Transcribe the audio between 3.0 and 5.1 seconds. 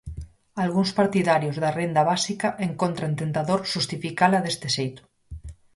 tentador xustificala deste xeito.